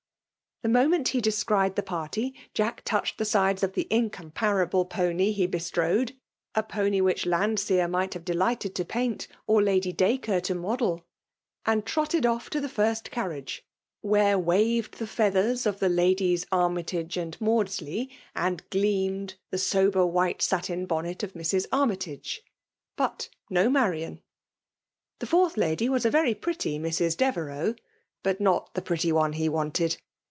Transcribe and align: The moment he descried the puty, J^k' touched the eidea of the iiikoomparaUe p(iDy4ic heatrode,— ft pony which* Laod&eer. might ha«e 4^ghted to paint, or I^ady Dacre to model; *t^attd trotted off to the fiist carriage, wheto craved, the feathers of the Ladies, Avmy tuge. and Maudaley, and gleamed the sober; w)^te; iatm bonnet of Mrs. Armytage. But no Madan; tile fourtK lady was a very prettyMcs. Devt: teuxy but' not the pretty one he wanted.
The 0.63 0.69
moment 0.69 1.07
he 1.07 1.21
descried 1.21 1.75
the 1.75 1.81
puty, 1.81 2.35
J^k' 2.53 2.81
touched 2.85 3.17
the 3.17 3.23
eidea 3.23 3.63
of 3.63 3.73
the 3.73 3.87
iiikoomparaUe 3.89 4.87
p(iDy4ic 4.91 5.33
heatrode,— 5.35 6.15
ft 6.53 6.69
pony 6.69 7.01
which* 7.01 7.25
Laod&eer. 7.25 7.87
might 7.89 8.13
ha«e 8.13 8.21
4^ghted 8.21 8.75
to 8.75 8.85
paint, 8.85 9.27
or 9.47 9.59
I^ady 9.61 9.97
Dacre 9.97 10.39
to 10.41 10.53
model; 10.53 11.03
*t^attd 11.65 11.85
trotted 11.85 12.27
off 12.27 12.51
to 12.51 12.61
the 12.61 12.67
fiist 12.67 13.09
carriage, 13.09 13.65
wheto 14.05 14.45
craved, 14.45 14.99
the 14.99 15.07
feathers 15.07 15.65
of 15.65 15.79
the 15.79 15.89
Ladies, 15.89 16.45
Avmy 16.51 16.85
tuge. 16.85 17.17
and 17.19 17.39
Maudaley, 17.39 18.11
and 18.35 18.61
gleamed 18.69 19.33
the 19.49 19.57
sober; 19.57 20.01
w)^te; 20.01 20.35
iatm 20.41 20.87
bonnet 20.87 21.23
of 21.23 21.33
Mrs. 21.33 21.65
Armytage. 21.71 22.43
But 22.95 23.29
no 23.49 23.67
Madan; 23.67 24.21
tile 25.19 25.27
fourtK 25.27 25.57
lady 25.57 25.89
was 25.89 26.05
a 26.05 26.11
very 26.11 26.35
prettyMcs. 26.35 27.17
Devt: 27.17 27.35
teuxy 27.35 27.79
but' 28.21 28.39
not 28.39 28.75
the 28.75 28.83
pretty 28.83 29.11
one 29.11 29.33
he 29.33 29.49
wanted. 29.49 29.97